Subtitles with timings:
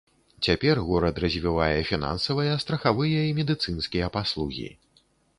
[0.45, 4.65] Цяпер горад развівае фінансавыя, страхавыя і медыцынскія паслугі.